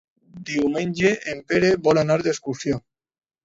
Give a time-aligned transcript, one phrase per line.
[0.47, 2.85] Diumenge en Pere vol anar d'excursió.